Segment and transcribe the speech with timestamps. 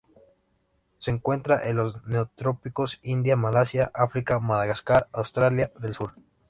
[0.97, 6.15] Se encuentra en los Neotrópicos, India, Malasia, África, Madagascar, Australia, del Sur.